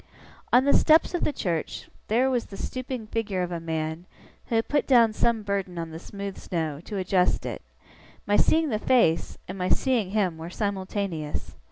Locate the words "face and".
8.79-9.59